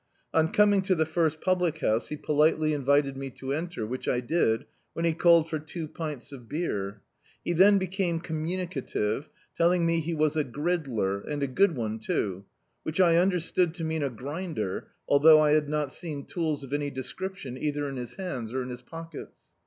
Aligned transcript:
On 0.33 0.51
coming 0.51 0.81
to 0.81 0.95
the 0.95 1.05
first 1.05 1.41
public 1.41 1.77
house 1.81 2.07
he 2.09 2.15
politely 2.17 2.73
invited 2.73 3.15
me 3.15 3.29
to 3.39 3.53
enter, 3.53 3.85
which 3.85 4.07
I 4.07 4.19
did, 4.19 4.65
when 4.93 5.05
he 5.05 5.13
called 5.13 5.47
for 5.47 5.59
two 5.59 5.87
pints 5.87 6.31
of 6.31 6.49
beer 6.49 7.01
He 7.45 7.53
then 7.53 7.77
became 7.77 8.19
communicative, 8.19 9.29
telling 9.55 9.85
me 9.85 9.99
he 9.99 10.15
was 10.15 10.35
a 10.35 10.43
gridler, 10.43 11.21
and 11.29 11.43
a 11.43 11.47
good 11.47 11.75
one 11.75 11.99
too; 11.99 12.45
which 12.81 12.99
I 12.99 13.17
understood 13.17 13.75
to 13.75 13.83
mean 13.83 14.01
a 14.01 14.09
grinder, 14.09 14.87
although 15.07 15.39
I 15.39 15.51
had 15.51 15.69
not 15.69 15.91
seen 15.91 16.25
tools 16.25 16.63
of 16.63 16.73
any 16.73 16.89
description 16.89 17.55
either 17.55 17.87
in 17.87 17.97
his 17.97 18.15
hands 18.15 18.55
or 18.55 18.63
in 18.63 18.69
his 18.69 18.81
pockets. 18.81 19.37